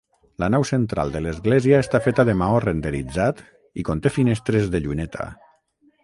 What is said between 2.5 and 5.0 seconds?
renderitzat i conté finestres de